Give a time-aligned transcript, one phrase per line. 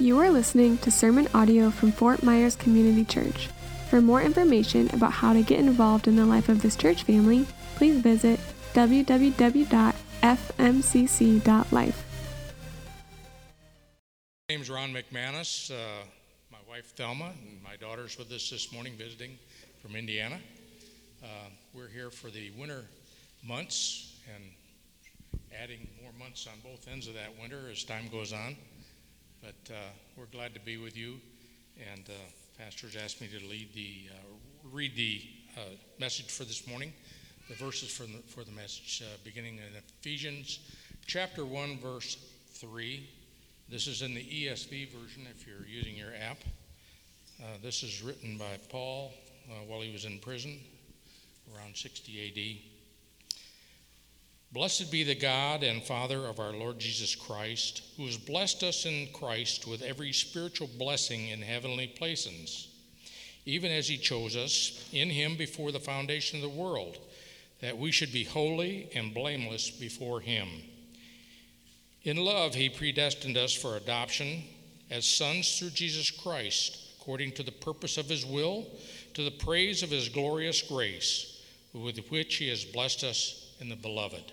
[0.00, 3.48] You are listening to sermon audio from Fort Myers Community Church.
[3.90, 7.48] For more information about how to get involved in the life of this church family,
[7.74, 8.38] please visit
[8.74, 9.64] www.fmcc.life.
[14.48, 15.72] My name's Ron McManus.
[15.72, 16.04] Uh,
[16.52, 19.36] my wife Thelma and my daughter's with us this morning visiting
[19.82, 20.38] from Indiana.
[21.24, 21.26] Uh,
[21.74, 22.84] we're here for the winter
[23.44, 24.44] months and
[25.60, 28.54] adding more months on both ends of that winter as time goes on.
[29.40, 29.78] But uh,
[30.16, 31.14] we're glad to be with you.
[31.92, 32.12] And uh,
[32.58, 34.34] pastors asked me to lead the uh,
[34.72, 35.22] read the
[35.56, 35.60] uh,
[36.00, 36.92] message for this morning.
[37.48, 40.58] The verses for the, for the message, uh, beginning in Ephesians
[41.06, 42.16] chapter one, verse
[42.54, 43.08] three.
[43.68, 46.38] This is in the ESV version if you're using your app.
[47.40, 49.12] Uh, this is written by Paul
[49.66, 50.58] while he was in prison
[51.56, 52.77] around 60 AD.
[54.50, 58.86] Blessed be the God and Father of our Lord Jesus Christ, who has blessed us
[58.86, 62.68] in Christ with every spiritual blessing in heavenly places,
[63.44, 66.96] even as he chose us in him before the foundation of the world,
[67.60, 70.48] that we should be holy and blameless before him.
[72.04, 74.44] In love, he predestined us for adoption
[74.90, 78.66] as sons through Jesus Christ, according to the purpose of his will,
[79.12, 81.38] to the praise of his glorious grace,
[81.74, 84.32] with which he has blessed us in the beloved.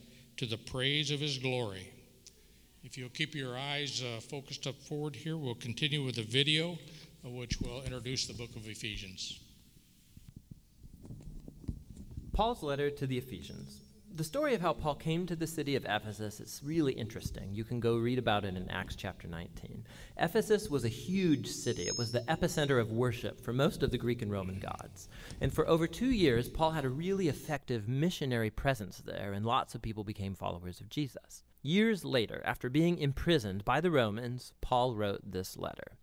[0.41, 1.87] to the praise of his glory.
[2.83, 6.79] If you'll keep your eyes uh, focused up forward here, we'll continue with a video
[7.23, 9.39] which will introduce the book of Ephesians.
[12.33, 13.81] Paul's letter to the Ephesians.
[14.13, 17.53] The story of how Paul came to the city of Ephesus is really interesting.
[17.53, 19.85] You can go read about it in Acts chapter 19.
[20.17, 21.83] Ephesus was a huge city.
[21.83, 25.07] It was the epicenter of worship for most of the Greek and Roman gods.
[25.39, 29.75] And for over two years, Paul had a really effective missionary presence there, and lots
[29.75, 31.43] of people became followers of Jesus.
[31.61, 35.97] Years later, after being imprisoned by the Romans, Paul wrote this letter.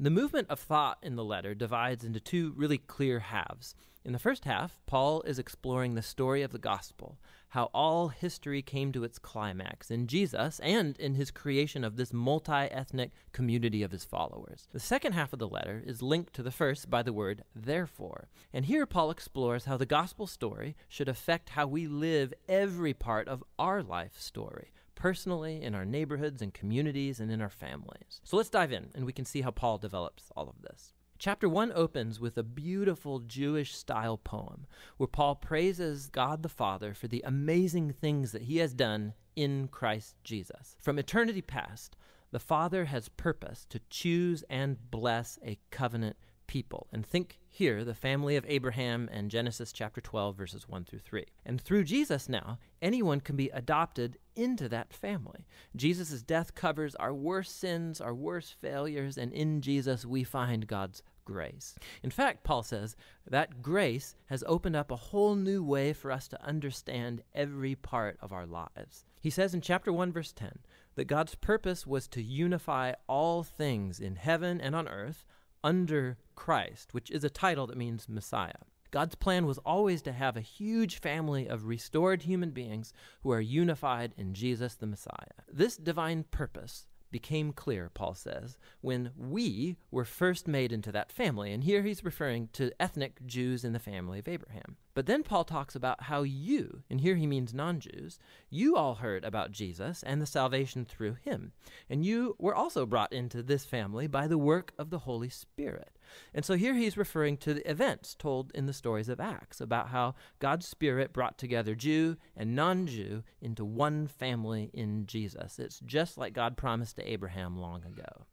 [0.00, 3.76] The movement of thought in the letter divides into two really clear halves.
[4.04, 7.16] In the first half, Paul is exploring the story of the gospel,
[7.54, 12.12] how all history came to its climax in Jesus and in his creation of this
[12.12, 14.66] multi ethnic community of his followers.
[14.72, 18.28] The second half of the letter is linked to the first by the word therefore.
[18.52, 23.28] And here Paul explores how the gospel story should affect how we live every part
[23.28, 28.20] of our life story personally, in our neighborhoods and communities, and in our families.
[28.24, 30.92] So let's dive in and we can see how Paul develops all of this.
[31.24, 34.66] Chapter 1 opens with a beautiful Jewish style poem
[34.98, 39.68] where Paul praises God the Father for the amazing things that he has done in
[39.68, 40.76] Christ Jesus.
[40.82, 41.96] From eternity past,
[42.30, 46.88] the Father has purposed to choose and bless a covenant people.
[46.92, 51.24] And think here, the family of Abraham and Genesis chapter 12, verses 1 through 3.
[51.46, 55.46] And through Jesus now, anyone can be adopted into that family.
[55.74, 61.02] Jesus' death covers our worst sins, our worst failures, and in Jesus we find God's
[61.24, 61.76] grace.
[62.02, 62.96] In fact, Paul says
[63.28, 68.18] that grace has opened up a whole new way for us to understand every part
[68.20, 69.04] of our lives.
[69.20, 70.58] He says in chapter 1, verse 10,
[70.96, 75.24] that God's purpose was to unify all things in heaven and on earth
[75.62, 78.52] under Christ, which is a title that means Messiah.
[78.90, 82.92] God's plan was always to have a huge family of restored human beings
[83.22, 85.42] who are unified in Jesus the Messiah.
[85.52, 91.52] This divine purpose became clear, Paul says, when we were first made into that family.
[91.52, 94.78] And here he's referring to ethnic Jews in the family of Abraham.
[94.94, 98.18] But then Paul talks about how you, and here he means non Jews,
[98.50, 101.52] you all heard about Jesus and the salvation through him.
[101.88, 105.96] And you were also brought into this family by the work of the Holy Spirit.
[106.32, 109.88] And so here he's referring to the events told in the stories of Acts about
[109.88, 115.58] how God's Spirit brought together Jew and non Jew into one family in Jesus.
[115.58, 118.26] It's just like God promised to Abraham long ago.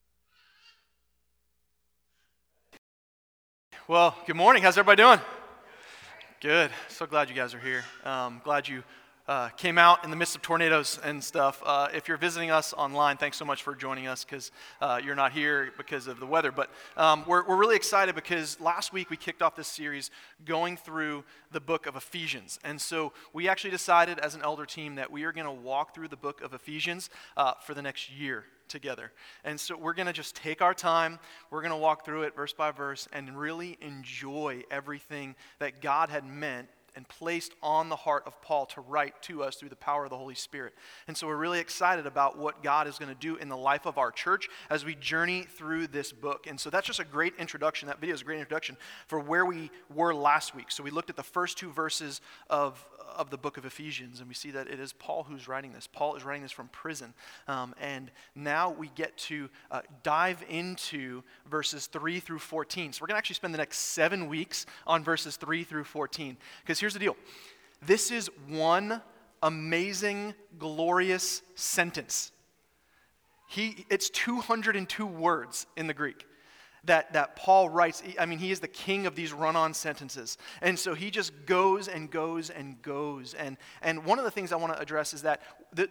[3.88, 4.64] Well, good morning.
[4.64, 5.20] How's everybody doing?
[6.40, 6.72] Good.
[6.88, 7.84] So glad you guys are here.
[8.04, 8.84] Um, glad you
[9.28, 11.62] uh, came out in the midst of tornadoes and stuff.
[11.66, 14.52] Uh, if you're visiting us online, thanks so much for joining us because
[14.82, 16.52] uh, you're not here because of the weather.
[16.52, 20.12] But um, we're, we're really excited because last week we kicked off this series
[20.46, 22.60] going through the book of Ephesians.
[22.64, 25.94] And so we actually decided as an elder team that we are going to walk
[25.94, 29.12] through the book of Ephesians uh, for the next year together.
[29.44, 31.20] And so we're going to just take our time.
[31.52, 36.10] We're going to walk through it verse by verse and really enjoy everything that God
[36.10, 39.76] had meant and placed on the heart of Paul to write to us through the
[39.76, 40.74] power of the Holy Spirit.
[41.08, 43.86] And so we're really excited about what God is going to do in the life
[43.86, 46.48] of our church as we journey through this book.
[46.48, 47.88] And so that's just a great introduction.
[47.88, 48.78] That video is a great introduction
[49.08, 50.72] for where we were last week.
[50.72, 52.86] So we looked at the first two verses of,
[53.16, 55.88] of the book of Ephesians, and we see that it is Paul who's writing this.
[55.88, 57.14] Paul is writing this from prison.
[57.48, 62.94] Um, and now we get to uh, dive into verses 3 through 14.
[62.94, 66.38] So we're going to actually spend the next seven weeks on verses 3 through 14.
[66.62, 67.16] Because here's the deal
[67.86, 69.02] this is one
[69.44, 72.32] amazing, glorious sentence.
[73.48, 76.26] He, it's 202 words in the Greek
[76.86, 78.02] that, that Paul writes.
[78.20, 80.38] I mean, he is the king of these run on sentences.
[80.62, 83.36] And so he just goes and goes and goes.
[83.36, 85.42] And, and one of the things I want to address is that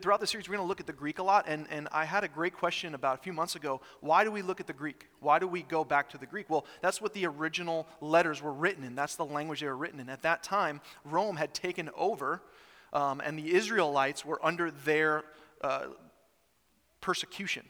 [0.03, 1.45] throughout the series, we're going to look at the Greek a lot.
[1.47, 4.43] And, and I had a great question about a few months ago why do we
[4.43, 5.07] look at the Greek?
[5.21, 6.51] Why do we go back to the Greek?
[6.51, 10.01] Well, that's what the original letters were written in, that's the language they were written
[10.01, 10.09] in.
[10.09, 12.43] At that time, Rome had taken over,
[12.93, 15.25] um, and the Israelites were under their
[15.61, 15.87] uh,
[17.01, 17.65] persecution.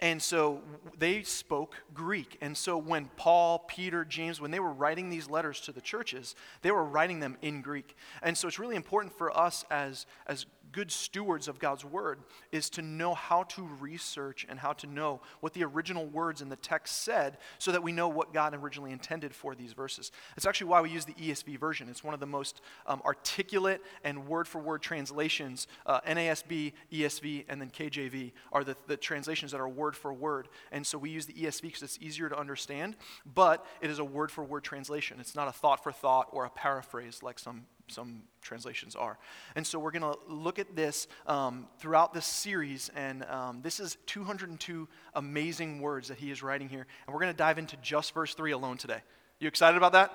[0.00, 0.62] And so
[0.96, 1.74] they spoke
[2.08, 2.38] Greek.
[2.40, 6.34] And so when Paul, Peter, James, when they were writing these letters to the churches,
[6.62, 7.94] they were writing them in Greek.
[8.22, 12.20] And so it's really important for us as, as good stewards of God's word
[12.52, 16.48] is to know how to research and how to know what the original words in
[16.48, 20.12] the text said so that we know what God originally intended for these verses.
[20.36, 21.88] It's actually why we use the ESV version.
[21.88, 25.66] It's one of the most um, articulate and word for word translations.
[25.86, 30.48] Uh, NASB, ESV, and then KJV are the, the translations that are word for word.
[30.72, 32.96] And so we use the ESV because it's easier to understand,
[33.34, 35.18] but it is a word for word translation.
[35.20, 39.18] It's not a thought for thought or a paraphrase like some some translations are.
[39.56, 43.80] And so we're going to look at this um, throughout this series, and um, this
[43.80, 46.86] is 202 amazing words that he is writing here.
[47.06, 49.00] And we're going to dive into just verse 3 alone today.
[49.40, 50.12] You excited about that?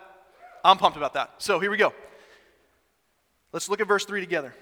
[0.64, 1.36] I'm pumped about that.
[1.40, 1.94] So here we go.
[3.52, 4.54] Let's look at verse 3 together.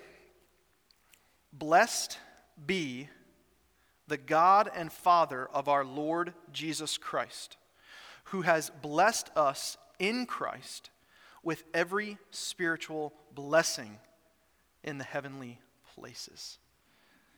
[1.53, 2.17] Blessed
[2.65, 3.07] be
[4.07, 7.57] the God and Father of our Lord Jesus Christ,
[8.25, 10.89] who has blessed us in Christ
[11.43, 13.97] with every spiritual blessing
[14.83, 15.59] in the heavenly
[15.95, 16.59] places.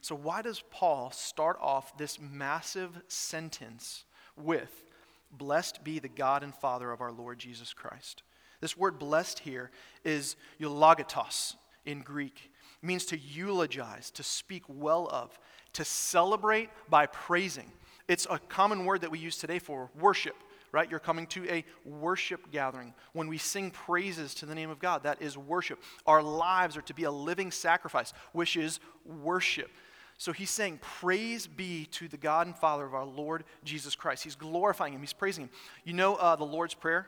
[0.01, 4.05] So, why does Paul start off this massive sentence
[4.35, 4.83] with,
[5.31, 8.21] Blessed be the God and Father of our Lord Jesus Christ?
[8.61, 9.71] This word blessed here
[10.03, 12.51] is eulogatos in Greek.
[12.81, 15.37] It means to eulogize, to speak well of,
[15.73, 17.71] to celebrate by praising.
[18.07, 20.35] It's a common word that we use today for worship
[20.73, 20.89] right?
[20.89, 22.93] You're coming to a worship gathering.
[23.13, 25.81] When we sing praises to the name of God, that is worship.
[26.05, 29.69] Our lives are to be a living sacrifice, which is worship.
[30.17, 34.23] So he's saying, Praise be to the God and Father of our Lord Jesus Christ.
[34.23, 35.51] He's glorifying him, he's praising him.
[35.85, 37.07] You know uh, the Lord's Prayer?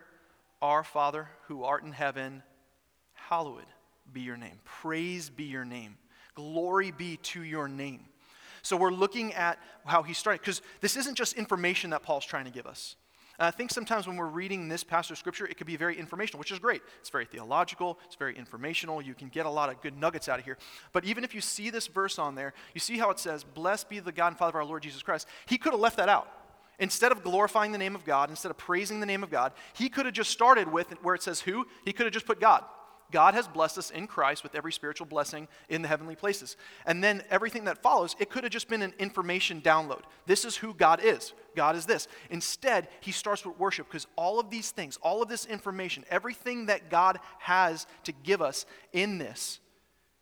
[0.61, 2.43] Our Father who art in heaven,
[3.13, 3.65] hallowed
[4.13, 4.59] be your name.
[4.63, 5.97] Praise be your name.
[6.35, 8.01] Glory be to your name.
[8.61, 12.45] So we're looking at how he started, because this isn't just information that Paul's trying
[12.45, 12.95] to give us.
[13.37, 16.39] I think sometimes when we're reading this passage of scripture, it could be very informational,
[16.39, 16.81] which is great.
[16.99, 19.01] It's very theological, it's very informational.
[19.01, 20.57] You can get a lot of good nuggets out of here.
[20.93, 23.89] But even if you see this verse on there, you see how it says, Blessed
[23.89, 25.27] be the God and Father of our Lord Jesus Christ.
[25.47, 26.27] He could have left that out.
[26.79, 29.89] Instead of glorifying the name of God, instead of praising the name of God, he
[29.89, 31.65] could have just started with where it says who?
[31.85, 32.63] He could have just put God.
[33.15, 36.57] God has blessed us in Christ with every spiritual blessing in the heavenly places.
[36.85, 40.01] And then everything that follows, it could have just been an information download.
[40.25, 41.31] This is who God is.
[41.55, 42.09] God is this.
[42.29, 46.65] Instead, he starts with worship because all of these things, all of this information, everything
[46.65, 49.61] that God has to give us in this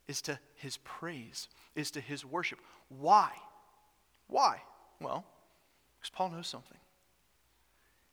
[0.08, 2.60] is to his praise, is to his worship.
[2.90, 3.32] Why?
[4.28, 4.62] Why?
[5.02, 5.26] Well,
[6.00, 6.78] because Paul knows something.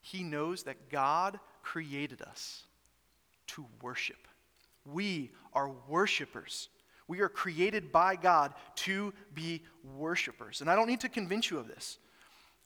[0.00, 2.62] He knows that God created us
[3.48, 4.26] to worship.
[4.84, 6.68] We are worshipers.
[7.08, 9.62] We are created by God to be
[9.96, 10.60] worshipers.
[10.60, 11.98] And I don't need to convince you of this.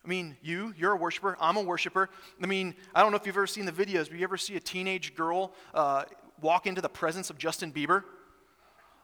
[0.03, 1.35] I mean, you, you're a worshiper.
[1.41, 2.09] I'm a worshiper.
[2.41, 4.55] I mean, I don't know if you've ever seen the videos, but you ever see
[4.55, 6.03] a teenage girl uh,
[6.41, 8.03] walk into the presence of Justin Bieber?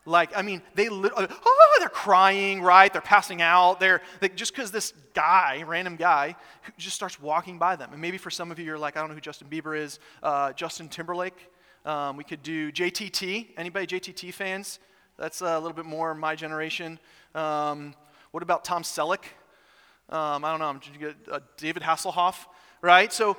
[0.06, 2.92] Like, I mean, they, literally, oh, they're crying, right?
[2.92, 3.80] They're passing out.
[3.80, 6.36] They're they, just because this guy, random guy,
[6.78, 7.90] just starts walking by them.
[7.94, 10.00] And maybe for some of you, you're like, I don't know who Justin Bieber is.
[10.22, 11.51] Uh, Justin Timberlake.
[11.86, 13.48] Um, we could do JTT.
[13.58, 14.80] Anybody JTT fans?
[15.18, 17.00] That's a little bit more my generation.
[17.34, 17.96] Um,
[18.32, 19.24] what about Tom Selleck?
[20.10, 20.74] Um, I don't know.
[20.74, 22.46] Did you get uh, David Hasselhoff?
[22.82, 23.12] Right.
[23.12, 23.38] So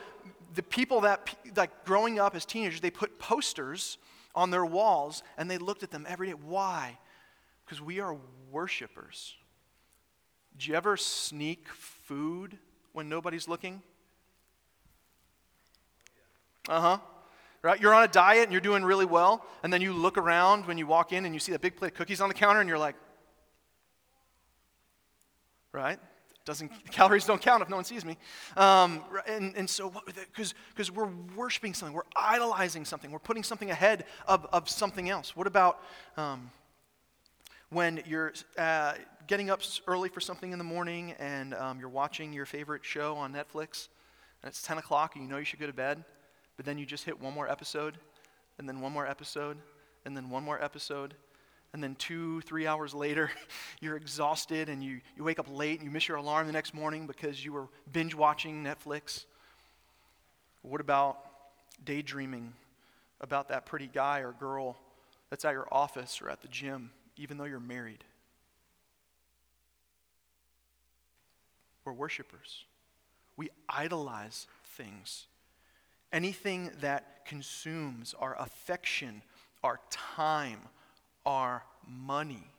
[0.55, 3.99] the people that like growing up as teenagers, they put posters
[4.35, 6.35] on their walls and they looked at them every day.
[6.35, 6.99] Why?
[7.65, 8.17] Because we are
[8.51, 9.35] worshipers.
[10.59, 12.59] Do you ever sneak food
[12.93, 13.83] when nobody's looking?
[16.69, 16.99] Uh huh.
[17.63, 17.81] Right?
[17.81, 20.79] You're on a diet and you're doing really well, and then you look around when
[20.79, 22.69] you walk in and you see that big plate of cookies on the counter and
[22.69, 22.97] you're like,
[25.71, 25.99] right?
[26.45, 28.17] Doesn't, calories don't count if no one sees me.
[28.57, 34.05] Um, and, and so, because we're worshiping something, we're idolizing something, we're putting something ahead
[34.27, 35.37] of, of something else.
[35.37, 35.81] What about
[36.17, 36.51] um,
[37.71, 38.95] when you're uh,
[39.27, 43.15] getting up early for something in the morning and um, you're watching your favorite show
[43.15, 43.89] on Netflix,
[44.43, 46.05] and it's 10 o'clock and you know you should go to bed,
[46.57, 47.99] but then you just hit one more episode,
[48.59, 49.59] and then one more episode,
[50.05, 51.15] and then one more episode,
[51.73, 53.31] and then two, three hours later,
[53.81, 56.75] you're exhausted and you, you wake up late and you miss your alarm the next
[56.75, 59.25] morning because you were binge watching Netflix?
[60.61, 61.19] What about
[61.85, 62.53] daydreaming
[63.21, 64.77] about that pretty guy or girl
[65.31, 68.05] that's at your office or at the gym, even though you're married?
[71.85, 72.65] We're worshipers.
[73.37, 75.25] We idolize things.
[76.13, 79.23] Anything that consumes our affection,
[79.63, 80.61] our time,
[81.25, 82.51] our money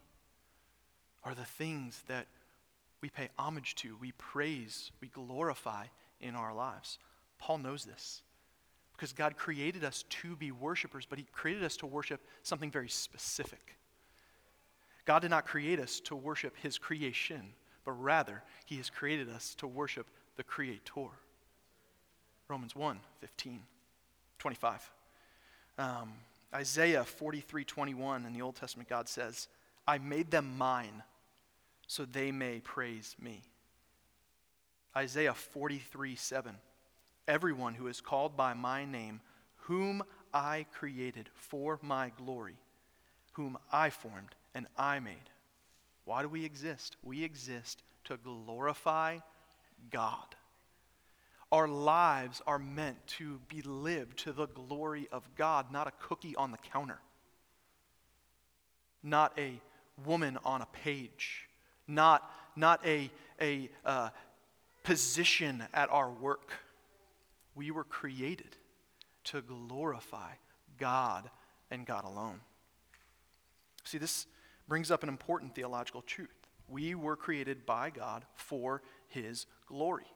[1.23, 2.27] are the things that
[3.01, 5.85] we pay homage to, we praise, we glorify
[6.21, 6.97] in our lives.
[7.37, 8.21] Paul knows this
[8.93, 12.89] because God created us to be worshipers, but He created us to worship something very
[12.89, 13.77] specific.
[15.05, 19.55] God did not create us to worship His creation, but rather, He has created us
[19.55, 20.07] to worship
[20.37, 21.09] the Creator.
[22.47, 23.61] Romans 1 15,
[24.39, 24.91] 25.
[25.77, 26.13] Um,
[26.53, 29.47] Isaiah 43 21 in the Old Testament, God says,
[29.87, 31.03] I made them mine
[31.87, 33.41] so they may praise me.
[34.95, 36.55] Isaiah 43 7.
[37.27, 39.21] Everyone who is called by my name,
[39.55, 42.57] whom I created for my glory,
[43.33, 45.29] whom I formed and I made.
[46.05, 46.97] Why do we exist?
[47.03, 49.19] We exist to glorify
[49.89, 50.35] God.
[51.53, 56.35] Our lives are meant to be lived to the glory of God, not a cookie
[56.35, 56.99] on the counter,
[59.03, 59.61] not a
[60.03, 61.47] woman on a page,
[61.87, 64.09] not, not a, a uh,
[64.81, 66.53] position at our work.
[67.53, 68.57] We were created
[69.25, 70.31] to glorify
[70.79, 71.29] God
[71.69, 72.39] and God alone.
[73.83, 74.25] See, this
[74.67, 76.29] brings up an important theological truth.
[76.67, 80.07] We were created by God for His glory.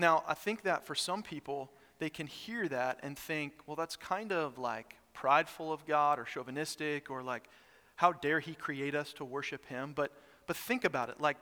[0.00, 3.96] Now, I think that for some people, they can hear that and think, well, that's
[3.96, 7.44] kind of like prideful of God or chauvinistic or like,
[7.96, 9.92] how dare he create us to worship him?
[9.94, 10.10] But,
[10.46, 11.20] but think about it.
[11.20, 11.36] Like,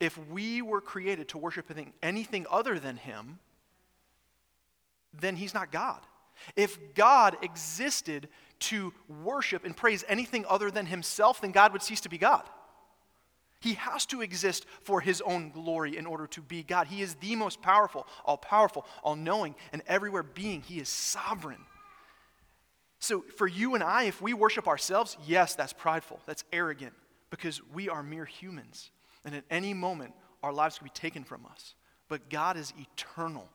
[0.00, 3.38] if we were created to worship anything other than him,
[5.18, 6.00] then he's not God.
[6.56, 8.28] If God existed
[8.60, 8.92] to
[9.24, 12.44] worship and praise anything other than himself, then God would cease to be God.
[13.60, 16.86] He has to exist for his own glory in order to be God.
[16.86, 20.62] He is the most powerful, all powerful, all knowing, and everywhere being.
[20.62, 21.58] He is sovereign.
[23.00, 26.94] So, for you and I, if we worship ourselves, yes, that's prideful, that's arrogant,
[27.30, 28.90] because we are mere humans.
[29.24, 31.74] And at any moment, our lives can be taken from us.
[32.08, 33.48] But God is eternal.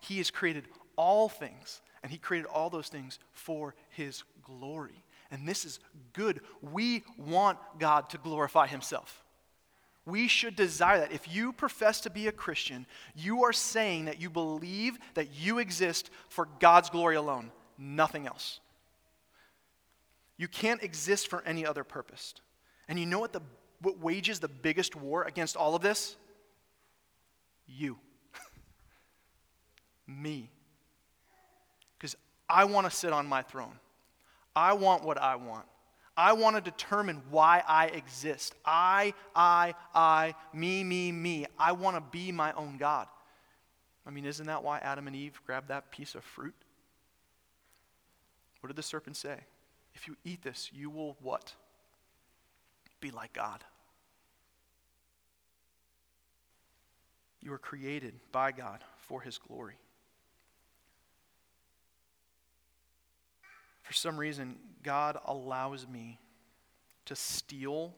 [0.00, 0.64] He has created
[0.96, 5.04] all things, and He created all those things for His glory.
[5.30, 5.80] And this is
[6.12, 6.40] good.
[6.60, 9.23] We want God to glorify Himself.
[10.06, 11.12] We should desire that.
[11.12, 15.58] If you profess to be a Christian, you are saying that you believe that you
[15.58, 18.60] exist for God's glory alone, nothing else.
[20.36, 22.34] You can't exist for any other purpose.
[22.88, 23.40] And you know what, the,
[23.80, 26.16] what wages the biggest war against all of this?
[27.66, 27.96] You.
[30.06, 30.50] Me.
[31.96, 32.14] Because
[32.48, 33.78] I want to sit on my throne.
[34.54, 35.64] I want what I want.
[36.16, 38.54] I want to determine why I exist.
[38.64, 41.46] I, I, I, me, me, me.
[41.58, 43.08] I want to be my own God.
[44.06, 46.54] I mean, isn't that why Adam and Eve grabbed that piece of fruit?
[48.60, 49.38] What did the serpent say?
[49.94, 51.54] If you eat this, you will what?
[53.00, 53.64] Be like God.
[57.42, 59.74] You are created by God for his glory.
[63.84, 66.18] For some reason, God allows me
[67.04, 67.94] to steal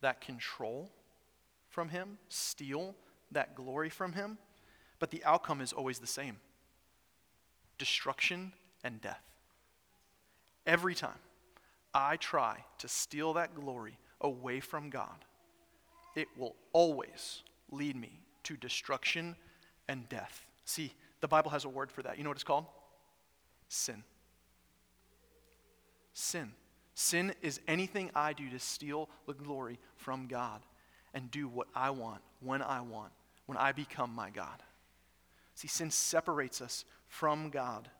[0.00, 0.90] that control
[1.68, 2.94] from Him, steal
[3.30, 4.38] that glory from Him,
[4.98, 6.38] but the outcome is always the same
[7.76, 9.20] destruction and death.
[10.66, 11.18] Every time
[11.92, 15.26] I try to steal that glory away from God,
[16.14, 19.36] it will always lead me to destruction
[19.88, 20.46] and death.
[20.64, 22.16] See, the Bible has a word for that.
[22.16, 22.64] You know what it's called?
[23.68, 24.02] Sin.
[26.18, 26.52] Sin.
[26.94, 30.62] Sin is anything I do to steal the glory from God
[31.12, 33.12] and do what I want, when I want,
[33.44, 34.62] when I become my God.
[35.54, 37.90] See, sin separates us from God.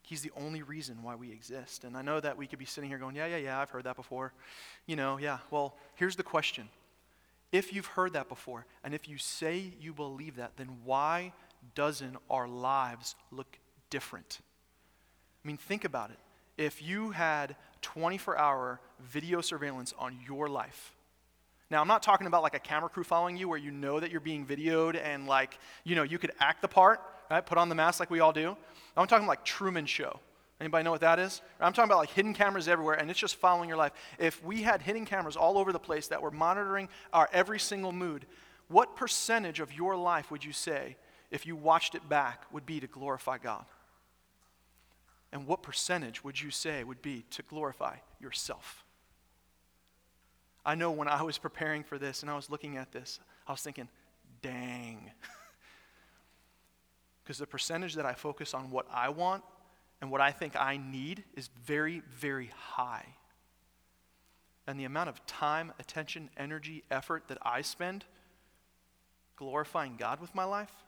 [0.00, 1.84] He's the only reason why we exist.
[1.84, 3.84] And I know that we could be sitting here going, yeah, yeah, yeah, I've heard
[3.84, 4.32] that before.
[4.86, 5.40] You know, yeah.
[5.50, 6.70] Well, here's the question.
[7.52, 11.34] If you've heard that before, and if you say you believe that, then why
[11.74, 13.58] doesn't our lives look
[13.90, 14.38] different?
[15.44, 16.18] I mean, think about it.
[16.56, 20.94] If you had 24 hour video surveillance on your life,
[21.70, 24.10] now, I'm not talking about like a camera crew following you where you know that
[24.10, 27.44] you're being videoed and like, you know, you could act the part, right?
[27.44, 28.56] Put on the mask like we all do.
[28.96, 30.20] I'm talking like Truman Show.
[30.60, 31.42] Anybody know what that is?
[31.60, 33.92] I'm talking about like hidden cameras everywhere and it's just following your life.
[34.18, 37.92] If we had hidden cameras all over the place that were monitoring our every single
[37.92, 38.26] mood,
[38.68, 40.96] what percentage of your life would you say,
[41.30, 43.64] if you watched it back, would be to glorify God?
[45.34, 48.84] And what percentage would you say would be to glorify yourself?
[50.64, 53.52] I know when I was preparing for this and I was looking at this, I
[53.52, 53.88] was thinking,
[54.40, 55.10] dang.
[57.22, 59.42] Because the percentage that I focus on what I want
[60.02, 63.06] and what I think I need is very, very high.
[64.66, 68.04] And the amount of time, attention, energy, effort that I spend
[69.36, 70.84] glorifying God with my life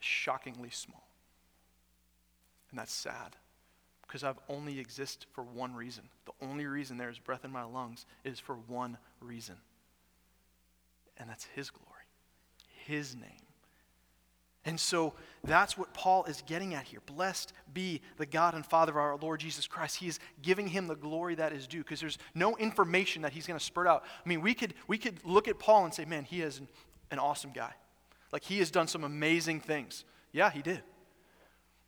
[0.00, 1.09] is shockingly small.
[2.70, 3.36] And that's sad
[4.02, 6.04] because I've only exist for one reason.
[6.26, 9.56] The only reason there is breath in my lungs is for one reason.
[11.16, 12.04] And that's His glory,
[12.86, 13.46] His name.
[14.64, 17.00] And so that's what Paul is getting at here.
[17.06, 19.96] Blessed be the God and Father of our Lord Jesus Christ.
[19.96, 23.46] He is giving him the glory that is due because there's no information that he's
[23.46, 24.04] going to spurt out.
[24.04, 26.68] I mean, we could, we could look at Paul and say, man, he is an,
[27.10, 27.72] an awesome guy.
[28.32, 30.04] Like, he has done some amazing things.
[30.30, 30.82] Yeah, he did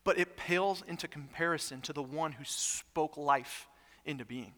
[0.05, 3.69] but it pales into comparison to the one who spoke life
[4.05, 4.53] into being.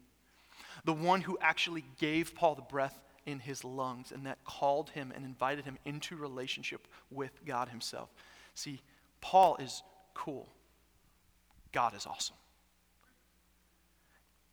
[0.83, 5.11] The one who actually gave Paul the breath in his lungs and that called him
[5.15, 8.09] and invited him into relationship with God himself.
[8.53, 8.81] See,
[9.21, 10.49] Paul is cool.
[11.71, 12.35] God is awesome.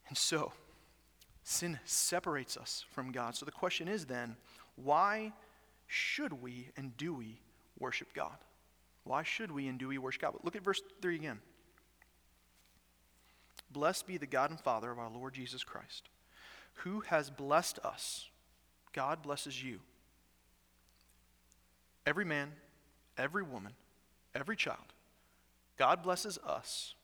[0.09, 0.53] And so,
[1.45, 3.37] sin separates us from God.
[3.37, 4.37] So the question is then,
[4.77, 5.33] why
[5.87, 7.41] should we and do we
[7.79, 8.37] worship God?
[9.05, 10.33] Why should we and do we worship God?
[10.33, 11.41] But look at verse 3 again.
[13.71, 16.09] Blessed be the God and Father of our Lord Jesus Christ,
[16.75, 18.29] who has blessed us.
[18.93, 19.81] God blesses you.
[22.07, 22.53] Every man,
[23.17, 23.73] every woman,
[24.35, 24.93] every child.
[25.79, 26.95] God blesses us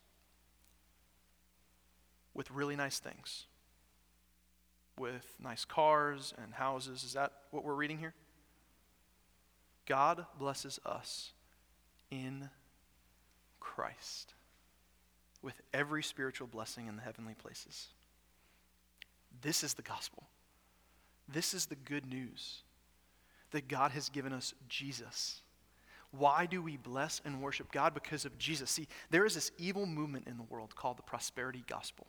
[2.35, 3.47] with really nice things.
[4.99, 7.03] With nice cars and houses.
[7.03, 8.15] Is that what we're reading here?
[9.87, 11.33] God blesses us
[12.11, 12.49] in
[13.61, 14.35] Christ
[15.43, 17.89] with every spiritual blessing in the heavenly places.
[19.41, 20.25] This is the gospel.
[21.29, 22.63] This is the good news
[23.51, 25.43] that God has given us Jesus.
[26.11, 27.95] Why do we bless and worship God?
[27.95, 28.71] Because of Jesus.
[28.71, 32.07] See, there is this evil movement in the world called the prosperity gospel.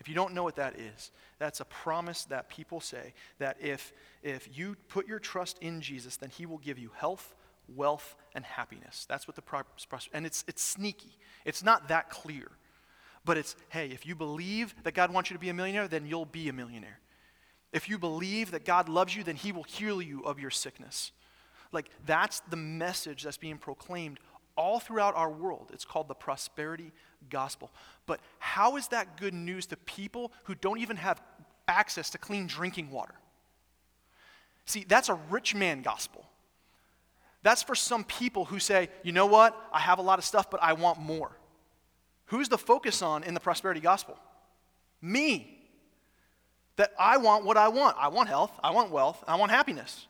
[0.00, 3.92] If you don't know what that is, that's a promise that people say that if,
[4.22, 7.34] if you put your trust in Jesus, then he will give you health,
[7.76, 9.06] wealth, and happiness.
[9.08, 9.42] That's what the
[10.12, 11.18] and it's, it's sneaky.
[11.44, 12.48] It's not that clear.
[13.24, 16.06] But it's, hey, if you believe that God wants you to be a millionaire, then
[16.06, 16.98] you'll be a millionaire.
[17.72, 21.12] If you believe that God loves you, then he will heal you of your sickness.
[21.70, 24.18] Like, that's the message that's being proclaimed
[24.56, 25.70] all throughout our world.
[25.72, 26.92] It's called the prosperity
[27.30, 27.70] gospel.
[28.06, 31.22] But how is that good news to people who don't even have
[31.68, 33.14] access to clean drinking water?
[34.66, 36.26] See, that's a rich man gospel.
[37.42, 40.50] That's for some people who say, you know what, I have a lot of stuff,
[40.50, 41.36] but I want more.
[42.26, 44.16] Who's the focus on in the prosperity gospel?
[45.00, 45.58] Me.
[46.76, 47.96] That I want what I want.
[47.98, 50.06] I want health, I want wealth, I want happiness.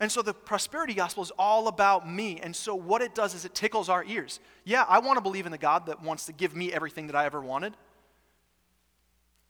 [0.00, 2.38] And so the prosperity gospel is all about me.
[2.40, 4.38] And so what it does is it tickles our ears.
[4.64, 7.16] Yeah, I want to believe in the God that wants to give me everything that
[7.16, 7.74] I ever wanted,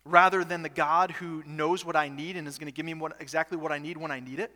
[0.07, 2.95] rather than the God who knows what I need and is going to give me
[2.95, 4.51] what, exactly what I need when I need it.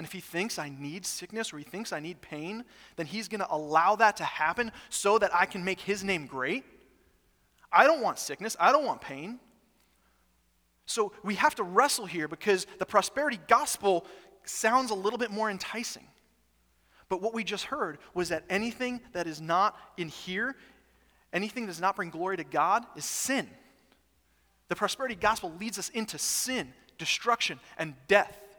[0.00, 2.64] And if he thinks I need sickness or he thinks I need pain,
[2.96, 6.24] then he's going to allow that to happen so that I can make his name
[6.24, 6.64] great.
[7.70, 8.56] I don't want sickness.
[8.58, 9.38] I don't want pain.
[10.86, 14.06] So we have to wrestle here because the prosperity gospel
[14.44, 16.06] sounds a little bit more enticing.
[17.10, 20.56] But what we just heard was that anything that is not in here,
[21.30, 23.46] anything that does not bring glory to God, is sin.
[24.68, 28.49] The prosperity gospel leads us into sin, destruction, and death.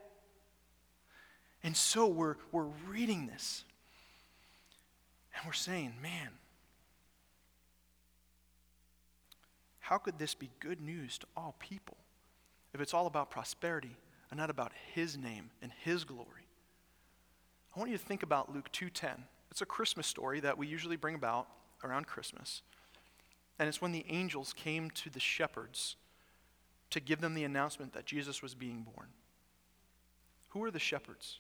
[1.64, 3.64] And so we're, we're reading this
[5.36, 6.30] and we're saying, man,
[9.80, 11.98] how could this be good news to all people
[12.74, 13.96] if it's all about prosperity
[14.30, 16.48] and not about his name and his glory?
[17.76, 19.24] I want you to think about Luke 2:10.
[19.50, 21.48] It's a Christmas story that we usually bring about
[21.84, 22.62] around Christmas.
[23.60, 25.96] And it's when the angels came to the shepherds
[26.90, 29.10] to give them the announcement that Jesus was being born.
[30.50, 31.40] Who are the shepherds?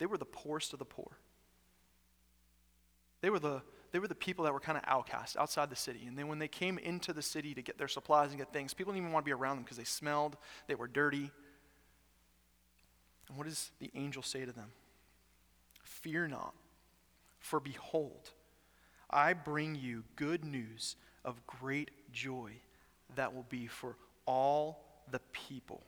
[0.00, 1.18] They were the poorest of the poor.
[3.20, 3.60] They were the,
[3.92, 6.06] they were the people that were kind of outcast outside the city.
[6.06, 8.72] And then when they came into the city to get their supplies and get things,
[8.72, 11.30] people didn't even want to be around them because they smelled, they were dirty.
[13.28, 14.72] And what does the angel say to them?
[15.82, 16.54] Fear not,
[17.38, 18.30] for behold,
[19.10, 22.52] I bring you good news of great joy
[23.16, 25.82] that will be for all the people.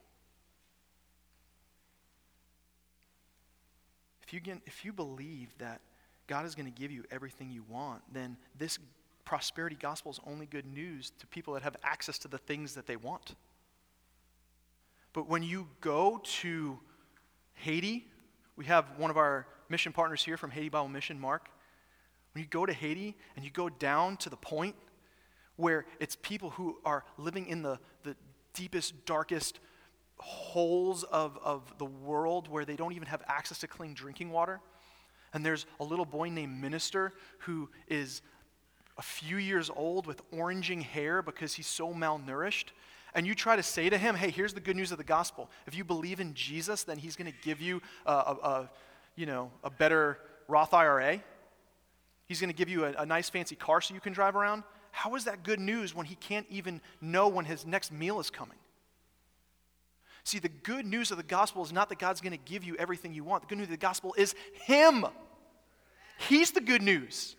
[4.32, 5.82] If you, if you believe that
[6.26, 8.78] God is going to give you everything you want, then this
[9.26, 12.86] prosperity gospel is only good news to people that have access to the things that
[12.86, 13.34] they want.
[15.12, 16.78] But when you go to
[17.54, 18.06] Haiti,
[18.56, 21.50] we have one of our mission partners here from Haiti Bible Mission, Mark.
[22.32, 24.74] When you go to Haiti and you go down to the point
[25.56, 28.16] where it's people who are living in the, the
[28.54, 29.60] deepest, darkest,
[30.18, 34.60] holes of, of the world where they don't even have access to clean drinking water.
[35.34, 38.22] And there's a little boy named Minister who is
[38.98, 42.66] a few years old with oranging hair because he's so malnourished.
[43.14, 45.50] And you try to say to him, hey, here's the good news of the gospel.
[45.66, 48.70] If you believe in Jesus, then he's going to give you a, a, a,
[49.16, 51.22] you know, a better Roth IRA.
[52.26, 54.62] He's going to give you a, a nice fancy car so you can drive around.
[54.90, 58.30] How is that good news when he can't even know when his next meal is
[58.30, 58.58] coming?
[60.24, 62.76] See, the good news of the gospel is not that God's going to give you
[62.76, 63.42] everything you want.
[63.42, 65.04] The good news of the gospel is Him.
[66.28, 67.36] He's the good news.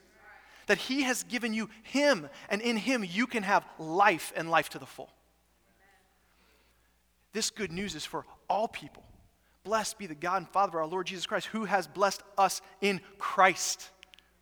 [0.67, 4.69] That He has given you Him, and in Him you can have life and life
[4.69, 5.10] to the full.
[7.32, 9.04] This good news is for all people.
[9.63, 12.62] Blessed be the God and Father of our Lord Jesus Christ, who has blessed us
[12.82, 13.89] in Christ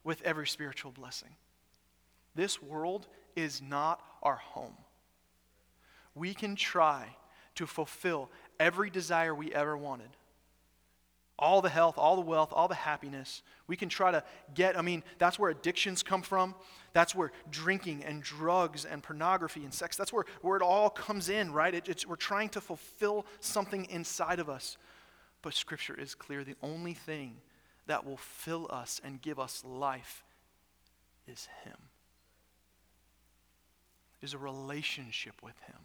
[0.03, 1.29] with every spiritual blessing.
[2.33, 4.75] This world is not our home.
[6.15, 7.15] We can try
[7.55, 10.09] to fulfill every desire we ever wanted.
[11.39, 13.41] All the health, all the wealth, all the happiness.
[13.65, 16.53] We can try to get, I mean, that's where addictions come from.
[16.93, 21.29] That's where drinking and drugs and pornography and sex, that's where, where it all comes
[21.29, 21.73] in, right?
[21.73, 24.77] It, we're trying to fulfill something inside of us.
[25.41, 27.37] But Scripture is clear the only thing
[27.87, 30.23] that will fill us and give us life
[31.27, 31.77] is Him,
[34.21, 35.79] is a relationship with Him.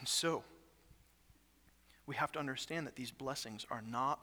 [0.00, 0.42] And so,
[2.06, 4.18] we have to understand that these blessings are not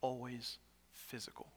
[0.00, 0.56] always
[0.94, 1.48] physical.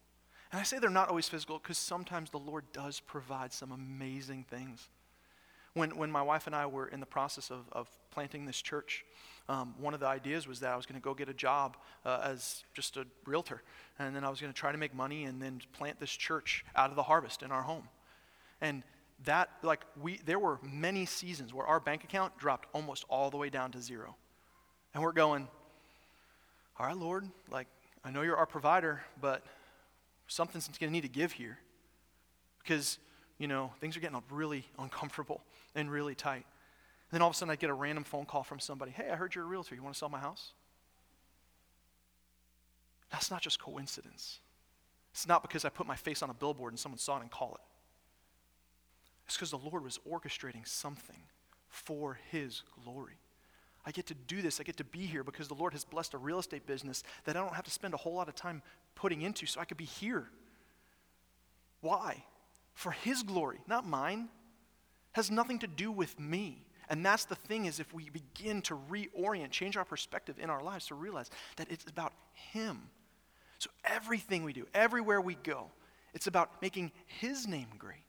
[0.52, 4.46] And I say they're not always physical because sometimes the Lord does provide some amazing
[4.50, 4.90] things.
[5.74, 9.06] When, when my wife and I were in the process of, of planting this church,
[9.48, 11.78] um, one of the ideas was that I was going to go get a job
[12.04, 13.62] uh, as just a realtor.
[13.98, 16.66] And then I was going to try to make money and then plant this church
[16.76, 17.88] out of the harvest in our home.
[18.60, 18.84] And
[19.26, 23.38] that like we there were many seasons where our bank account dropped almost all the
[23.38, 24.16] way down to zero.
[24.94, 25.48] And we're going
[26.80, 27.68] all right lord like
[28.04, 29.44] i know you're our provider but
[30.28, 31.60] something's going to need to give here.
[32.60, 32.98] Because
[33.38, 35.42] you know things are getting really uncomfortable
[35.76, 36.46] and really tight.
[37.12, 39.10] And then all of a sudden i get a random phone call from somebody hey
[39.12, 39.76] i heard you're a realtor.
[39.76, 40.54] You want to sell my house?
[43.12, 44.40] That's not just coincidence.
[45.12, 47.30] It's not because i put my face on a billboard and someone saw it and
[47.30, 47.71] called it
[49.32, 51.24] it's because the Lord was orchestrating something
[51.70, 53.14] for His glory.
[53.86, 54.60] I get to do this.
[54.60, 57.38] I get to be here because the Lord has blessed a real estate business that
[57.38, 58.62] I don't have to spend a whole lot of time
[58.94, 60.28] putting into so I could be here.
[61.80, 62.26] Why?
[62.74, 64.28] For His glory, not mine.
[65.14, 66.66] Has nothing to do with me.
[66.90, 70.62] And that's the thing is if we begin to reorient, change our perspective in our
[70.62, 72.82] lives to realize that it's about Him.
[73.60, 75.68] So everything we do, everywhere we go,
[76.14, 78.04] it's about making His name great.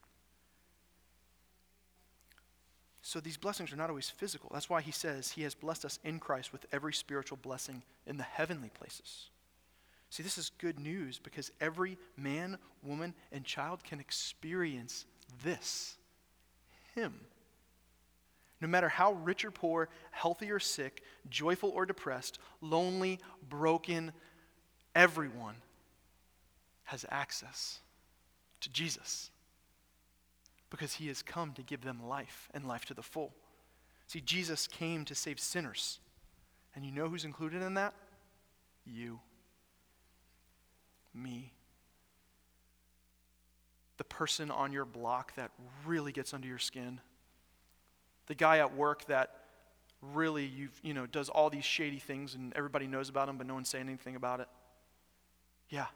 [3.02, 4.48] So these blessings are not always physical.
[4.52, 8.16] That's why he says he has blessed us in Christ with every spiritual blessing in
[8.16, 9.28] the heavenly places.
[10.08, 15.04] See, this is good news because every man, woman, and child can experience
[15.42, 15.96] this
[16.94, 17.14] Him.
[18.60, 24.12] No matter how rich or poor, healthy or sick, joyful or depressed, lonely, broken,
[24.94, 25.56] everyone
[26.84, 27.80] has access
[28.60, 29.31] to Jesus
[30.72, 33.34] because he has come to give them life and life to the full.
[34.06, 36.00] See, Jesus came to save sinners.
[36.74, 37.92] And you know who's included in that?
[38.86, 39.20] You
[41.14, 41.52] me.
[43.98, 45.50] The person on your block that
[45.84, 47.02] really gets under your skin.
[48.26, 49.30] The guy at work that
[50.00, 53.46] really you you know does all these shady things and everybody knows about him but
[53.46, 54.48] no one's saying anything about it.
[55.68, 55.86] Yeah.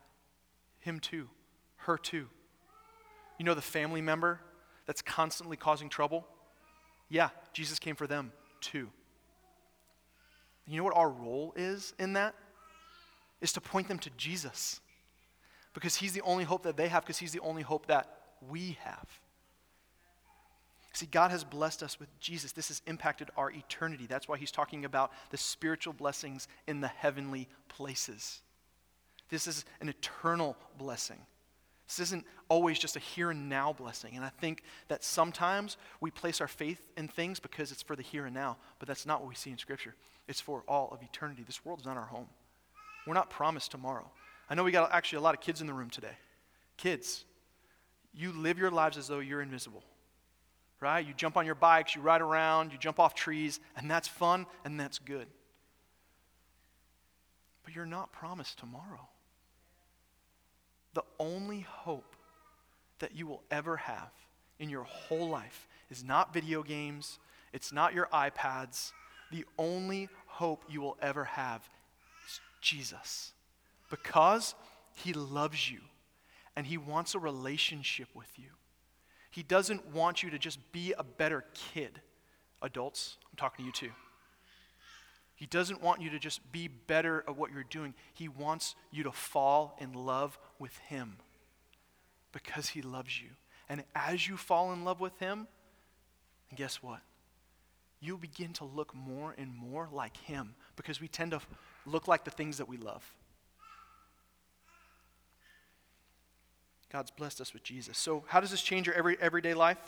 [0.81, 1.31] Him too.
[1.77, 2.29] Her too.
[3.39, 4.41] You know the family member
[4.87, 6.27] that's constantly causing trouble?
[7.09, 8.89] Yeah, Jesus came for them too.
[10.67, 12.35] You know what our role is in that?
[13.41, 14.81] Is to point them to Jesus
[15.75, 18.09] because He's the only hope that they have, because He's the only hope that
[18.49, 19.07] we have.
[20.95, 22.53] See, God has blessed us with Jesus.
[22.53, 24.07] This has impacted our eternity.
[24.07, 28.41] That's why He's talking about the spiritual blessings in the heavenly places.
[29.29, 31.19] This is an eternal blessing.
[31.87, 34.17] This isn't always just a here and now blessing.
[34.17, 38.03] And I think that sometimes we place our faith in things because it's for the
[38.03, 39.95] here and now, but that's not what we see in Scripture.
[40.27, 41.45] It's for all of eternity.
[41.47, 42.29] This world is not our home.
[43.07, 44.11] We're not promised tomorrow.
[44.51, 46.17] I know we got actually a lot of kids in the room today.
[46.77, 47.25] Kids,
[48.13, 49.85] you live your lives as though you're invisible,
[50.81, 51.07] right?
[51.07, 54.47] You jump on your bikes, you ride around, you jump off trees, and that's fun
[54.65, 55.29] and that's good.
[57.65, 59.09] But you're not promised tomorrow.
[60.97, 62.17] The only hope
[63.01, 64.09] that you will ever have
[64.59, 67.19] in your whole life is not video games,
[67.53, 68.93] it's not your iPads.
[69.31, 71.69] The only hope you will ever have
[72.27, 73.35] is Jesus
[73.91, 74.55] because
[74.95, 75.81] he loves you
[76.57, 78.49] and he wants a relationship with you.
[79.31, 82.01] He doesn't want you to just be a better kid.
[82.63, 84.06] Adults, I'm talking to you too.
[85.37, 87.95] He doesn't want you to just be better at what you're doing.
[88.15, 91.19] He wants you to fall in love with him
[92.33, 93.29] because he loves you.
[93.69, 95.47] And as you fall in love with him,
[96.55, 97.01] guess what?
[98.01, 101.41] You'll begin to look more and more like him because we tend to
[101.85, 103.05] look like the things that we love.
[106.91, 107.99] God's blessed us with Jesus.
[107.99, 109.79] So, how does this change your every, everyday life?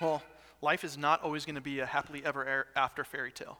[0.00, 0.22] Well,
[0.62, 3.58] life is not always going to be a happily ever after fairy tale.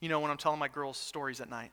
[0.00, 1.70] You know, when I'm telling my girls stories at night,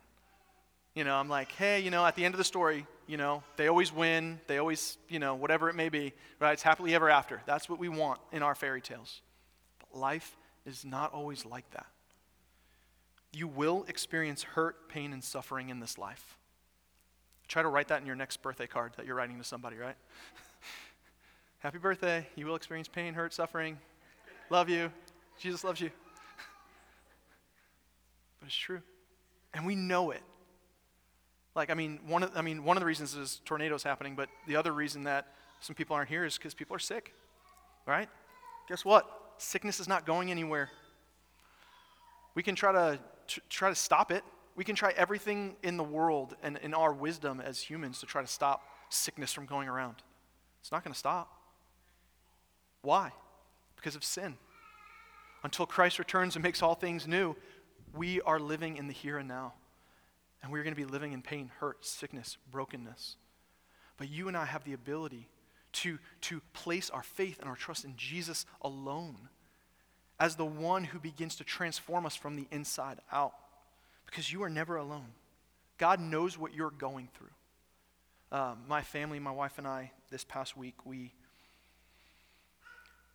[0.96, 3.44] you know, I'm like, hey, you know, at the end of the story, you know,
[3.58, 6.54] they always win, they always, you know, whatever it may be, right?
[6.54, 7.42] It's happily ever after.
[7.46, 9.22] That's what we want in our fairy tales.
[9.80, 11.86] But life is not always like that.
[13.34, 16.38] You will experience hurt, pain, and suffering in this life.
[17.50, 19.96] Try to write that in your next birthday card that you're writing to somebody, right?
[21.60, 22.26] Happy birthday.
[22.36, 23.78] You will experience pain, hurt, suffering.
[24.50, 24.92] Love you.
[25.40, 25.92] Jesus loves you.
[28.46, 28.82] But it's true.
[29.56, 30.22] And we know it.
[31.56, 34.30] Like, I mean, one of, I mean, one of the reasons is tornadoes happening, but
[34.46, 37.16] the other reason that some people aren't here is because people are sick,
[37.88, 38.08] right?
[38.70, 39.10] Guess what?
[39.40, 40.70] Sickness is not going anywhere.
[42.36, 43.00] We can try to,
[43.50, 44.24] try to stop it,
[44.56, 48.22] we can try everything in the world and in our wisdom as humans to try
[48.22, 49.96] to stop sickness from going around.
[50.62, 51.32] It's not going to stop.
[52.84, 53.12] Why?
[53.76, 54.38] Because of sin.
[55.44, 57.36] Until Christ returns and makes all things new,
[57.96, 59.54] we are living in the here and now.
[60.42, 63.16] And we're going to be living in pain, hurt, sickness, brokenness.
[63.98, 65.28] But you and I have the ability
[65.74, 69.30] to, to place our faith and our trust in Jesus alone
[70.20, 73.34] as the one who begins to transform us from the inside out
[74.06, 75.08] because you are never alone.
[75.78, 77.28] God knows what you're going through.
[78.32, 81.14] Uh, my family, my wife and I, this past week, we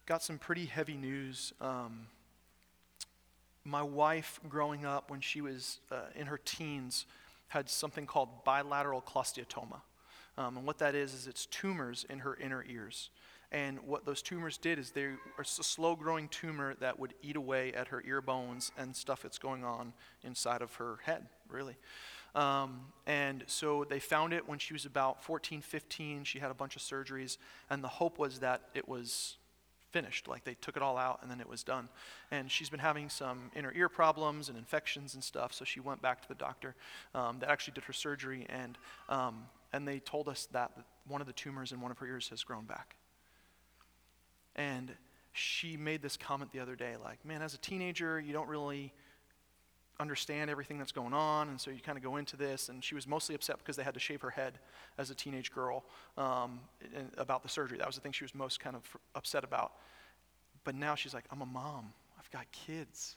[0.07, 1.53] got some pretty heavy news.
[1.61, 2.07] Um,
[3.65, 7.07] my wife, growing up when she was uh, in her teens,
[7.49, 9.81] had something called bilateral cholesteatoma.
[10.39, 13.11] Um, and what that is, is it's tumors in her inner ears.
[13.53, 17.35] And what those tumors did is they are a slow growing tumor that would eat
[17.35, 19.93] away at her ear bones and stuff that's going on
[20.23, 21.77] inside of her head, really.
[22.37, 26.23] Um, and so they found it when she was about 14, 15.
[26.23, 29.37] She had a bunch of surgeries, and the hope was that it was
[29.91, 30.29] finished.
[30.29, 31.89] Like they took it all out and then it was done.
[32.31, 36.03] And she's been having some inner ear problems and infections and stuff, so she went
[36.03, 36.75] back to the doctor
[37.15, 40.73] um, that actually did her surgery, and, um, and they told us that
[41.07, 42.97] one of the tumors in one of her ears has grown back.
[44.57, 44.93] And
[45.33, 48.93] she made this comment the other day like, man, as a teenager, you don't really
[50.01, 52.69] understand everything that's going on, and so you kind of go into this.
[52.69, 54.55] And she was mostly upset because they had to shave her head
[54.99, 55.85] as a teenage girl
[56.17, 56.61] um,
[57.17, 57.79] about the surgery.
[57.79, 58.83] That was the thing she was most kind of
[59.15, 59.73] upset about.
[60.65, 61.93] But now she's like, I'm a mom.
[62.19, 63.17] I've got kids.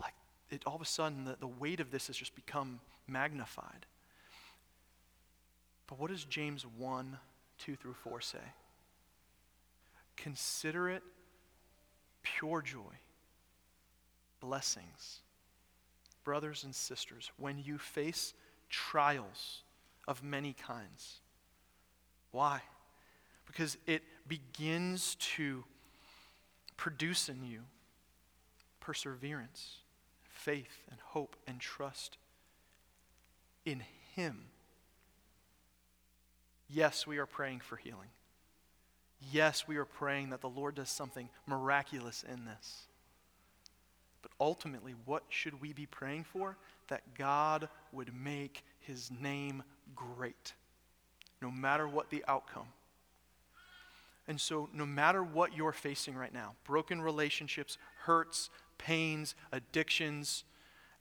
[0.00, 0.14] Like,
[0.50, 3.86] it, all of a sudden, the, the weight of this has just become magnified.
[5.86, 7.18] But what does James 1
[7.58, 8.38] 2 through 4 say?
[10.16, 11.02] Consider it
[12.22, 12.98] pure joy,
[14.40, 15.20] blessings
[16.24, 18.34] brothers and sisters, when you face
[18.68, 19.62] trials
[20.08, 21.20] of many kinds.
[22.30, 22.62] Why?
[23.46, 25.64] Because it begins to
[26.76, 27.60] produce in you
[28.80, 29.76] perseverance,
[30.28, 32.18] faith, and hope, and trust
[33.64, 33.82] in
[34.14, 34.44] Him.
[36.68, 38.08] Yes, we are praying for healing.
[39.32, 42.82] Yes, we are praying that the Lord does something miraculous in this.
[44.24, 46.56] But ultimately, what should we be praying for?
[46.88, 49.62] That God would make his name
[49.94, 50.54] great,
[51.42, 52.68] no matter what the outcome.
[54.26, 60.44] And so, no matter what you're facing right now broken relationships, hurts, pains, addictions,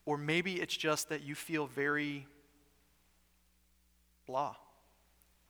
[0.05, 2.27] or maybe it's just that you feel very
[4.27, 4.53] blah.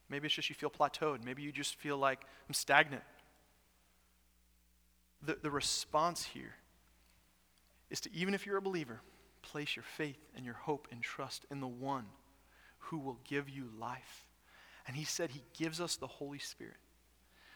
[0.10, 1.26] Maybe it's just you feel plateaued.
[1.26, 3.02] Maybe you just feel like I'm stagnant.
[5.24, 6.54] The, the response here
[7.94, 9.02] is to, even if you're a believer,
[9.44, 12.06] place your faith and your hope and trust in the one
[12.80, 14.26] who will give you life.
[14.88, 16.78] And he said he gives us the Holy Spirit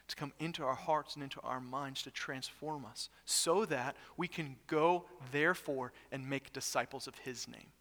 [0.08, 4.28] to come into our hearts and into our minds to transform us so that we
[4.28, 7.72] can go, therefore, and make disciples of his name.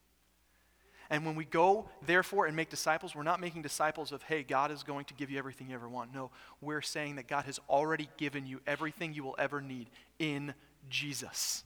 [1.10, 4.70] And when we go, therefore, and make disciples, we're not making disciples of, hey, God
[4.70, 6.12] is going to give you everything you ever want.
[6.12, 6.30] No,
[6.62, 10.54] we're saying that God has already given you everything you will ever need in
[10.88, 11.62] Jesus.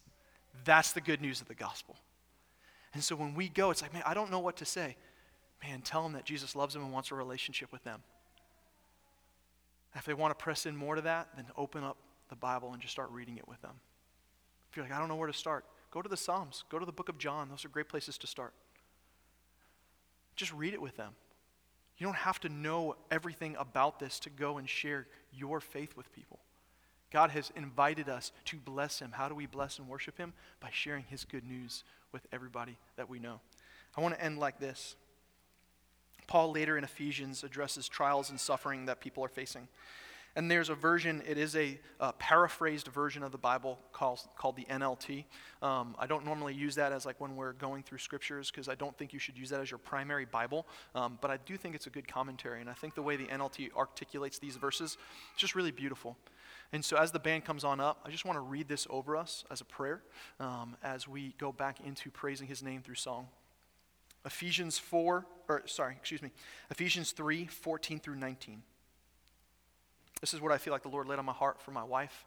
[0.64, 1.96] That's the good news of the gospel.
[2.92, 4.96] And so when we go, it's like, man, I don't know what to say.
[5.62, 8.02] Man, tell them that Jesus loves them and wants a relationship with them.
[9.94, 11.96] If they want to press in more to that, then open up
[12.28, 13.74] the Bible and just start reading it with them.
[14.70, 16.86] If you're like, I don't know where to start, go to the Psalms, go to
[16.86, 17.48] the book of John.
[17.48, 18.54] Those are great places to start.
[20.36, 21.12] Just read it with them.
[21.98, 26.10] You don't have to know everything about this to go and share your faith with
[26.12, 26.38] people.
[27.12, 29.12] God has invited us to bless him.
[29.12, 30.32] How do we bless and worship him?
[30.60, 33.40] By sharing his good news with everybody that we know.
[33.96, 34.96] I want to end like this.
[36.26, 39.66] Paul later in Ephesians addresses trials and suffering that people are facing.
[40.36, 44.54] And there's a version, it is a, a paraphrased version of the Bible called, called
[44.54, 45.24] the NLT.
[45.60, 48.76] Um, I don't normally use that as like when we're going through scriptures because I
[48.76, 50.68] don't think you should use that as your primary Bible.
[50.94, 52.60] Um, but I do think it's a good commentary.
[52.60, 54.96] And I think the way the NLT articulates these verses, is
[55.36, 56.16] just really beautiful.
[56.72, 59.16] And so, as the band comes on up, I just want to read this over
[59.16, 60.02] us as a prayer
[60.38, 63.26] um, as we go back into praising his name through song.
[64.24, 66.30] Ephesians 4, or sorry, excuse me,
[66.70, 68.62] Ephesians 3 14 through 19.
[70.20, 72.26] This is what I feel like the Lord laid on my heart for my wife.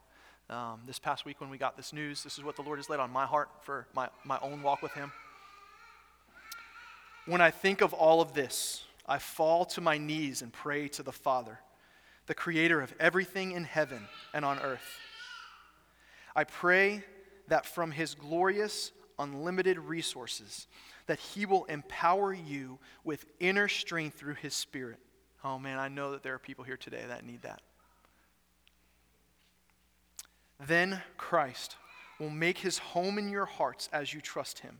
[0.49, 2.89] Um, this past week when we got this news, this is what the Lord has
[2.89, 5.12] laid on my heart for my, my own walk with Him.
[7.25, 11.03] When I think of all of this, I fall to my knees and pray to
[11.03, 11.60] the Father
[12.27, 14.99] the creator of everything in heaven and on earth.
[16.36, 17.03] I pray
[17.47, 20.67] that from his glorious, unlimited resources,
[21.07, 24.99] that he will empower you with inner strength through his spirit.
[25.43, 27.62] Oh man, I know that there are people here today that need that.
[30.65, 31.75] Then Christ
[32.19, 34.79] will make his home in your hearts as you trust him.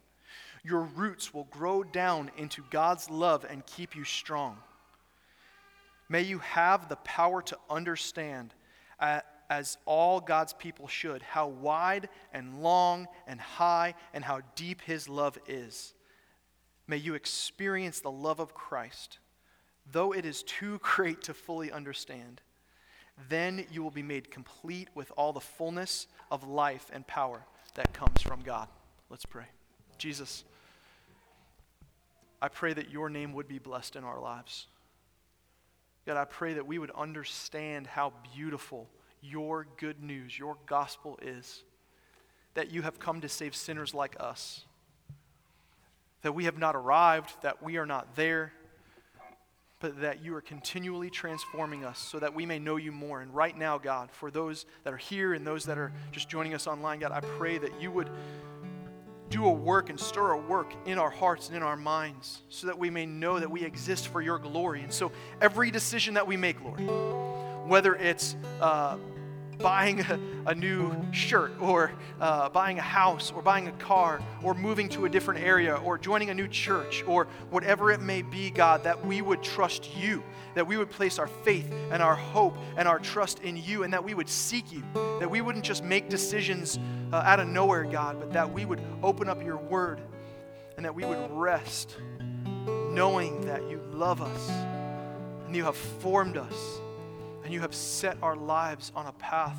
[0.64, 4.58] Your roots will grow down into God's love and keep you strong.
[6.14, 8.54] May you have the power to understand,
[9.00, 14.82] uh, as all God's people should, how wide and long and high and how deep
[14.82, 15.96] His love is.
[16.86, 19.18] May you experience the love of Christ,
[19.92, 22.42] though it is too great to fully understand.
[23.28, 27.92] Then you will be made complete with all the fullness of life and power that
[27.92, 28.68] comes from God.
[29.10, 29.46] Let's pray.
[29.98, 30.44] Jesus,
[32.40, 34.68] I pray that your name would be blessed in our lives.
[36.06, 38.90] God, I pray that we would understand how beautiful
[39.22, 41.64] your good news, your gospel is.
[42.56, 44.66] That you have come to save sinners like us.
[46.22, 48.54] That we have not arrived, that we are not there,
[49.80, 53.22] but that you are continually transforming us so that we may know you more.
[53.22, 56.54] And right now, God, for those that are here and those that are just joining
[56.54, 58.10] us online, God, I pray that you would
[59.34, 62.68] do a work and stir a work in our hearts and in our minds so
[62.68, 64.84] that we may know that we exist for your glory.
[64.84, 65.12] And so
[65.42, 68.98] every decision that we make, Lord, whether it's uh,
[69.60, 74.54] buying a, a new shirt or uh, buying a house or buying a car or
[74.54, 78.50] moving to a different area or joining a new church or whatever it may be,
[78.50, 80.24] God, that we would trust you,
[80.56, 83.94] that we would place our faith and our hope and our trust in you, and
[83.94, 86.80] that we would seek you, that we wouldn't just make decisions
[87.12, 90.02] uh, out of nowhere, God, but that we would open up your word
[90.78, 91.96] and that we would rest
[92.92, 94.50] knowing that you love us
[95.46, 96.80] and you have formed us
[97.44, 99.58] and you have set our lives on a path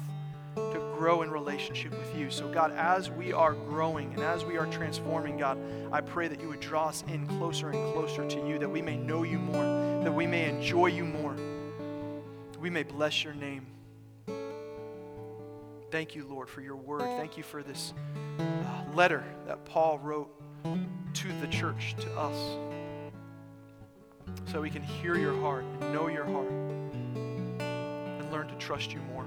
[0.56, 2.30] to grow in relationship with you.
[2.30, 5.58] So, God, as we are growing and as we are transforming, God,
[5.92, 8.80] I pray that you would draw us in closer and closer to you, that we
[8.80, 9.64] may know you more,
[10.04, 11.36] that we may enjoy you more,
[12.60, 13.66] we may bless your name.
[15.90, 17.02] Thank you, Lord, for your word.
[17.02, 17.92] Thank you for this
[18.38, 18.44] uh,
[18.94, 20.30] letter that Paul wrote
[21.14, 22.56] to the church, to us,
[24.50, 26.50] so we can hear your heart and know your heart
[28.54, 29.26] to trust you more.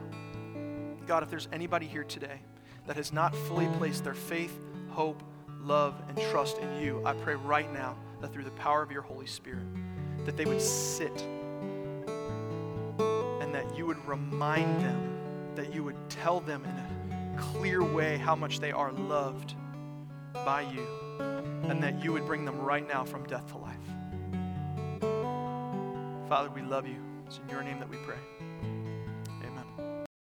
[1.06, 2.40] God, if there's anybody here today
[2.86, 4.60] that has not fully placed their faith,
[4.90, 5.22] hope,
[5.62, 9.02] love, and trust in you, I pray right now that through the power of your
[9.02, 9.66] Holy Spirit,
[10.26, 11.22] that they would sit
[13.42, 16.88] and that you would remind them, that you would tell them in a
[17.38, 19.56] clear way how much they are loved
[20.34, 20.86] by you,
[21.70, 23.76] and that you would bring them right now from death to life.
[26.28, 26.98] Father, we love you.
[27.26, 28.18] It's in your name that we pray.